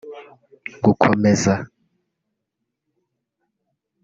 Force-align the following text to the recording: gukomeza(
gukomeza( 0.83 1.53